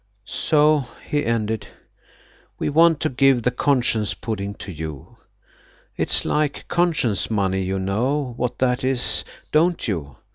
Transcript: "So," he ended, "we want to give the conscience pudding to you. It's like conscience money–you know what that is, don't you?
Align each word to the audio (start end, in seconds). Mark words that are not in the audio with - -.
"So," 0.25 0.87
he 1.07 1.23
ended, 1.23 1.67
"we 2.57 2.69
want 2.69 2.99
to 3.01 3.07
give 3.09 3.43
the 3.43 3.51
conscience 3.51 4.15
pudding 4.15 4.55
to 4.55 4.71
you. 4.71 5.15
It's 5.95 6.25
like 6.25 6.65
conscience 6.67 7.29
money–you 7.29 7.77
know 7.77 8.33
what 8.35 8.57
that 8.57 8.83
is, 8.83 9.23
don't 9.51 9.87
you? 9.87 10.15